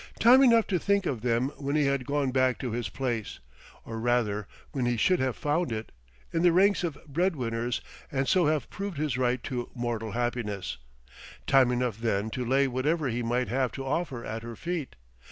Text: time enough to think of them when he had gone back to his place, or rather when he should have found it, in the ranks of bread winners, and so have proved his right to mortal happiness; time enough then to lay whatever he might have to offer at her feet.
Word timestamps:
time 0.19 0.41
enough 0.41 0.65
to 0.65 0.79
think 0.79 1.05
of 1.05 1.21
them 1.21 1.49
when 1.57 1.75
he 1.75 1.85
had 1.85 2.07
gone 2.07 2.31
back 2.31 2.57
to 2.57 2.71
his 2.71 2.89
place, 2.89 3.37
or 3.85 3.99
rather 3.99 4.47
when 4.71 4.87
he 4.87 4.97
should 4.97 5.19
have 5.19 5.35
found 5.35 5.71
it, 5.71 5.91
in 6.33 6.41
the 6.41 6.51
ranks 6.51 6.83
of 6.83 6.97
bread 7.05 7.35
winners, 7.35 7.81
and 8.11 8.27
so 8.27 8.47
have 8.47 8.67
proved 8.71 8.97
his 8.97 9.15
right 9.15 9.43
to 9.43 9.69
mortal 9.75 10.13
happiness; 10.13 10.79
time 11.45 11.69
enough 11.71 11.99
then 11.99 12.31
to 12.31 12.43
lay 12.43 12.67
whatever 12.67 13.09
he 13.09 13.21
might 13.21 13.47
have 13.47 13.71
to 13.71 13.85
offer 13.85 14.25
at 14.25 14.41
her 14.41 14.55
feet. 14.55 14.95